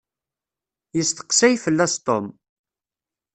Yesteqsay 0.97 1.53
fell-as 1.63 1.93
Tom. 2.05 2.25